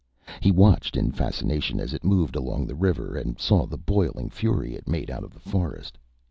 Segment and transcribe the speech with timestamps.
[0.39, 4.73] He watched in fascination as it moved along the river and saw the boiling fury
[4.73, 5.95] it made out of the forest.